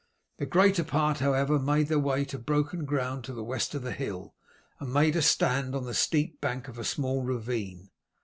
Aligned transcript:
The 0.37 0.47
greater 0.47 0.83
part, 0.83 1.19
however, 1.19 1.59
made 1.59 1.87
their 1.87 1.99
way 1.99 2.25
to 2.25 2.39
broken 2.39 2.85
ground 2.85 3.23
to 3.25 3.33
the 3.33 3.43
west 3.43 3.75
of 3.75 3.83
the 3.83 3.91
hill, 3.91 4.33
and 4.79 4.91
made 4.91 5.15
a 5.15 5.21
stand 5.21 5.75
on 5.75 5.83
the 5.85 5.93
steep 5.93 6.41
bank 6.41 6.67
of 6.67 6.79
a 6.79 6.83
small 6.83 7.21
ravine. 7.21 7.91